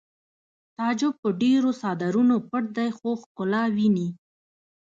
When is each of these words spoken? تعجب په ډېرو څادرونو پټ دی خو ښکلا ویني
تعجب 0.77 1.13
په 1.21 1.29
ډېرو 1.41 1.69
څادرونو 1.81 2.35
پټ 2.49 2.63
دی 2.77 2.89
خو 2.97 3.09
ښکلا 3.21 3.63
ویني 3.75 4.07